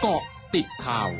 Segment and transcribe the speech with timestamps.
[0.00, 0.22] เกาะ
[0.54, 1.10] ติดข่าว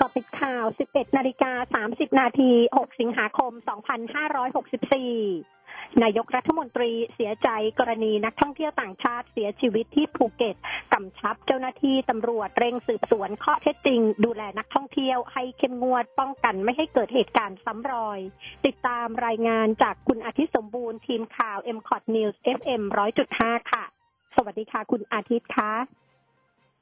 [0.00, 3.62] ต่อติดข่าว 11 นาฬิกา 30 นาที 6 สิงหาคม 2564
[6.02, 10.56] นายกรัฐมนตรีเสียใจกรณีนักท่องเที่ยวต่างชาติเสียชีวิตที่ภูเก็ต
[10.92, 18.18] กำชับเจ้าหน้าที่ตำรวจเร่งสืบสวนข้อเท็จจริง ดูแลนักท่องเที่ยวให้เข้มงวดป้องกันไม่ให้เกิดเหตุการณ์ซ้ำรอย
[18.66, 22.82] ติดตามรายงานจากคุณอาทิตย์สมบูรณ์ทีมข่าว m c o t News FM
[23.26, 23.84] 100.5 ค่ะ
[24.46, 25.72] สวัสดีค่ะ คุณอาทิตย์คะ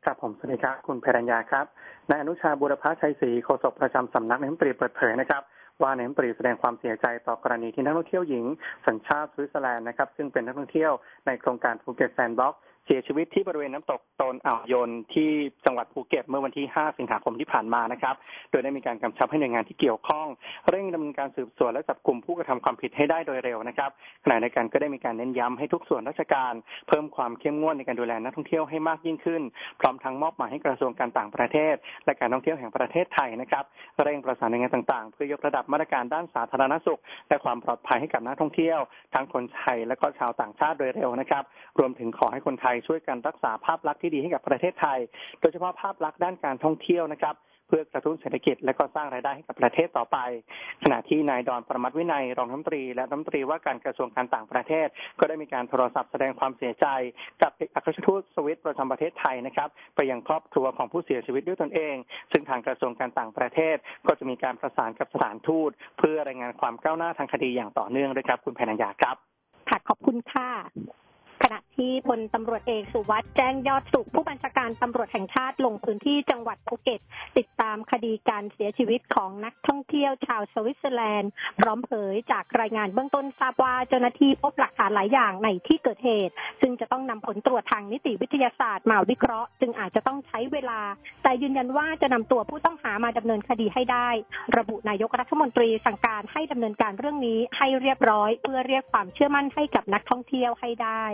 [0.04, 1.66] ครับผมสวัสดีครับคุณเพรัญญาครับ
[2.10, 5.42] นายอนุชาบุรพชัยศรีโฆษกประจำสำนักนายกรัฐมนตรีเปิดเผยนะครับ
[5.82, 8.44] ว่านายกรัฐมนตรีแสดงความเสียใจต่อกรณีที่นักท่องเที่ยวหญิง
[8.86, 10.92] สัญชาติสวิตเซอร์แลนด์นะครับซึ่งเป็นนักท่องเที่ยว
[11.26, 15.30] ในโครงการภูเก็ตแซนด์บ็อกซ์ เสียชีวิตที่บริเวณน้ำตกโตนอ่าวยนที่
[15.66, 18.14] จังหวัดภูเก็ตเมื่อวันที่ 5 สิงหาคมที่ผ่านมานะครับ
[18.50, 20.26] โดยได้มีการกำชับให้หน่วยงานที่เกี่ยวข้อง
[20.70, 23.90] เร่งดำเนินการสืบสวนและจับกลุ่มผู้กระทำความผิดให้ได้โดยเร็วนะครับ
[24.24, 26.52] ขณะในการก็ได้มีการเน้นย้ำให้ทุกส่วนราชการ
[26.88, 29.42] เพิ่มความเข้มงวดในการดูแลนักท่องเที่ยวให้มากยิ่งขึ้น
[29.80, 31.74] พร้อมทั้งมอบหมายให้กระทรวงการต่างประเทศ
[32.04, 33.64] และการท่องเที่ยวแห่งประเทศไทยนะครับ
[34.02, 38.78] เร่งประสานหน่วยงานต่างๆ เพื่อยกระดับมาตรการด้านสาธารณสุข และความปลอดภัยให้กับนักท่องเที่ยว
[39.14, 41.44] ทั้งคนไทยและก็ชาวต่างชาติโดยเร็วนะครับ
[41.78, 44.98] รวมถึงขอให้คนไทยช่วยกันรักษาภาพลักษณ์ที่ดีให้กับประเทศไทย
[45.40, 47.36] โดยเฉพาะภาพลักษณ์ด้านการท่องเที่ยวนะครับ
[47.70, 50.18] เพื่อกระตุ้นเศรษฐกิจและก็สร้างรายได้ให้กับประเทศต่อไป
[50.84, 56.86] ขณะที่นายดอนประมัติวินัยรองรัฐมนตรี และรัฐมนตรีว่าการกระทรวงการต่างประเทศ ก็ได้มีการโทรศัพท์แสดงความเสียใจ
[57.42, 61.96] กับเอกอัครทูตสวิตประจำประเทศไทยนะครับไปยังครอบครัวของผู้เสียชีวิตด้วยตนเอง
[62.32, 69.16] ซึ่งทางกระทรวงการต่างประเทศ ก็จะมีการประสานกับสถานทูต เพื่อรายงานความก้าวหน้าทางคดีอย่างต่อเนื่องด้วยครับคุณแพนัญญาครับ
[69.68, 70.50] ค่ะขอบคุณค่ะ
[71.44, 77.00] ขณะที่พลตำรวจเอกสุวัสด์แจ้งยอดสุข ผู้บัญชาการตำรวจแห่งชาติลงพื้นที่จังหวัดภูเก็ต
[77.38, 81.30] ติดตามคดีการเสียชีวิตของนักท่องเที่ยวชาวสวิตเซอร์แลนด์
[81.60, 90.80] พร้อมเผยจากรายงานเบื้องต้นทราบว่าเจ้าหน้าที่พบหลักฐานหลายอย่างในที่เกิดเหตุ ซึ่งจะต้องนำผลตรวจทางนิติวิทยาศาสตร์มาวิเคราะห์ จึงอาจจะต้องใช้เวลา
[91.22, 94.08] แต่ยืนยันว่าจะนำตัวผู้ต้องหามาดำเนินคดีให้ได้
[94.58, 101.06] ระบุนายกรัฐมนตรีสั่งการให้ดำเนินการเรื่องนี้ให้เรียบร้อย เพื่อเรียกความเชื่อมั่นให้กับนักท่องเที่ยวให้ได้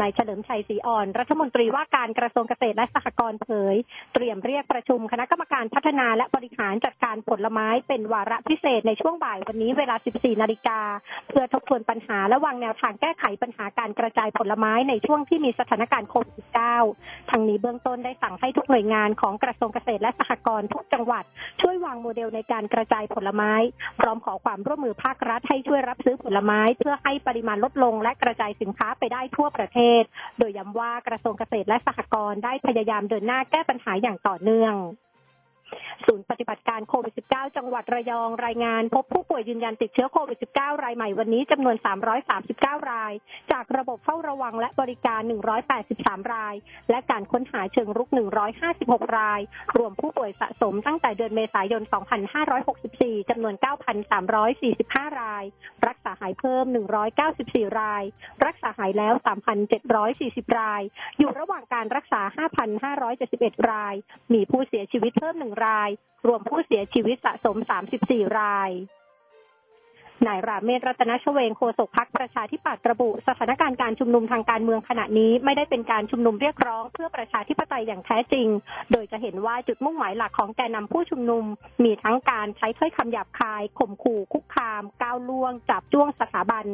[0.00, 3.74] นายเฉลิมชัยศรีอ่อน รัฐมนตรีว่าการกระทรวงเกษตรและสหกรณ์เผย
[4.14, 10.80] เตรียมเรียกประชุมคณะกรรมการพัฒนาและบริหารจัดการผลไม้เป็นวาระพิเศษในช่วงบ่ายวันนี้เวลา 14 นาฬิกา
[11.28, 16.46] เพื่อทบทวนปัญหาและวางแนวทางแก้ไขปัญหาการกระจายผลไม้ในช่วงที่มีสถานการณ์โควิด
[16.84, 21.24] -19 ทางนี้เบื้องต้นได้สั่งให้ทุกหน่วยงานของกระทรวงเกษตรและสหกรณ์ทุกจังหวัด
[21.60, 23.52] ช่วยวางโมเดลในการกระจายผลไม้
[24.00, 29.87] พร้อมขอความร่วมมือภาครัฐให้ช่วยรับซื้อผลไม้ เพื่อให้ปริมาณลดลง และกระจายสินค้าไปได้ทั่วประเทศ
[30.38, 34.74] โดยย้ำว่ากระทรวงเกษตรและสหกรณ์ได้พยายามเดินหน้าแก้ปัญหาอย่างต่อเนื่อง
[36.06, 41.76] ศูนย์ปฏิบัติการโควิด -19 จังหวัดระยองรายงาน พบผู้ป่วยยืนยันติดเชื้อโควิด -19 รายใหม่วันนี้จำนวน
[42.28, 43.12] 339 ราย
[43.52, 45.20] จากระบบเฝ้าระวังและบริการ
[45.76, 46.54] 183 ราย
[46.90, 48.08] และการค้นหาเชิงรุก
[48.62, 49.40] 156 ราย
[49.76, 51.82] รวมผู้ป่วยสะสมตั้งแต่เดือนเมษายน
[52.56, 53.54] 2564 จำนวน
[54.36, 55.44] 9,345 ราย
[55.88, 56.64] รักษาหายเพิ่ม
[57.22, 58.04] 194 ราย
[58.46, 59.14] รักษาหายแล้ว
[59.86, 60.82] 3,740 ราย
[61.18, 62.20] อยู่ระหว่างการรักษา
[62.96, 63.94] 5,571 ราย
[64.34, 65.90] มีผู้เสียชีวิตเพิ่ม1ราย
[66.26, 67.56] รวมผู้เสียชีวิตสะสม
[67.98, 68.70] 34 ราย
[70.26, 78.46] นายราเมศรัตนชเวงโฆษกพักประชาธิปัตย์ระบุ สถานการณ์การชุมนุมทางการเมืองขณะนี้ไม่ได้เป็นการชุมนุมเรียกร้อง เพื่อประชาธิปไตยอย่างแท้จริง
[78.92, 81.44] โดยจะเห็นว่าจุดมุ่งหมายหลักของแกนนำผู้ชุมนุม
[81.84, 86.64] มีทั้งการใช้ถ้อยคำหยาบคายข่มขู่คุกคาม ก้าวล่วง จับจ้วงสถาบัน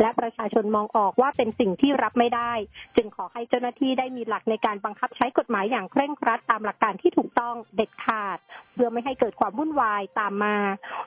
[0.00, 2.52] และประชาชนมองออกว่าเป็นสิ่งที่รับไม่ได้
[2.96, 8.38] จึงขอให้เจ้าหน้าที่ได้มีหลักในการบังคับใช้กฎหมายอย่างเคร่งครัดตามหลักการที่ถูกต้องเด็ดขาด
[8.74, 10.56] เพื่อไม่ให้เกิดความวุ่นวายตามมา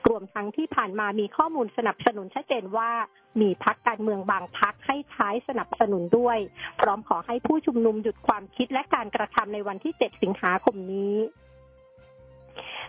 [0.08, 2.90] รวมทั้งที่ผ่านมามีข้อมูลสนับสนุนชัดเจนว่า
[3.40, 6.38] มีพักการเมืองบางพักให้ใช้สนับสนุนด้วย
[6.80, 11.14] พร้อมขอให้ผู้ชุมนุมหยุดความคิดและการกระทำในวันที่ 7 สิงหาคมนี้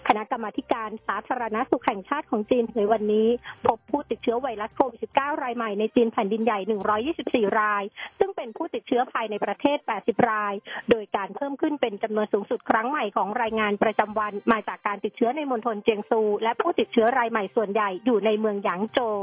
[0.07, 3.27] คณะกรรมาการสาธารณสุขแห่งชาติของจีนเผยวันนี้
[3.65, 7.83] พบผู้ติดเชื้อไวรัสโควิด -19 รายใหม่ในจีนแผ่นดินใหญ่ 124 ราย
[8.19, 10.53] ซึ่งเป็นผู้ติดเชื้อภายในประเทศ 80 ราย
[10.89, 19.19] โดยการเพิ่มขึ้นเป็นจำนวนสูงสุดครั้งใหม่ของรายงานประจำวันมาจากการติดเชื้อในมณฑลเจียงซู และผู้ติดเชื้อรายใหม่ส่วนใหญ่อยู่ในเมืองหยางโจว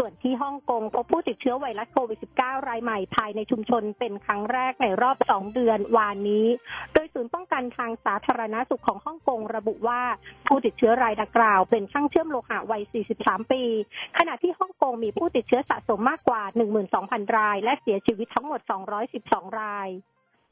[0.00, 6.46] ส่วนที่ฮ่องกงพบผู้ติดเชื้อไวรัสโควิด -19 รายใหม่ภายในชุมชนเป็นครั้งแรกในรอบ 2 เดือนวานนี้
[6.92, 10.02] โดยศูนย์ป้องกันทางสาธารณสุขของฮ่องกงระบุว่า
[10.46, 12.82] ผู้ติดเชื้อรายดังกล่าวเป็นช่างเชื่อมโลหะวัย
[13.18, 13.62] 43 ปี
[14.18, 16.42] ขณะที่ฮ่องกงมีผู้ติดเชื้อสะสมมากกว่า
[16.90, 18.60] 12,000 ราย และเสียชีวิตทั้งหมด
[19.10, 19.88] 212 ราย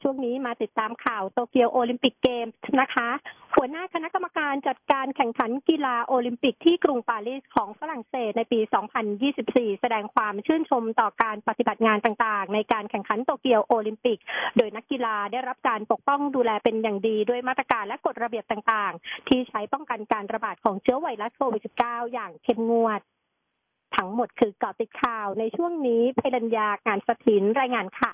[0.01, 3.09] ช่วงนี้มาติดตามข่าวโตเกียวโอลิมปิกเกมส์นะคะ
[3.55, 8.59] หัวหน้าคณะกรรมการจัดการแข่งขันกีฬาโอลิมปิกที่กรุงปารีสของฝรั่งเศสในปี
[9.21, 14.19] 2024 แสดงความชื่นชมต่อการปฏิบัติงานต่างๆ ในการแข่งขันโตเกียวโอลิมปิก
[14.57, 23.01] โดยนักกีฬาได้รับการปกป้องดูแลเป็นอย่างดีด้วยมาตรการและกฎระเบียบต่างๆ ที่ใช้ป้องกันการระบาดของเชื้อไวรัสโควิด -19 อย่างเข้มงวด
[23.95, 28.11] ทั้งหมดคือเกาะติดข่าวในช่วงนี้เพลัญญาการสถินรายงานค่ะ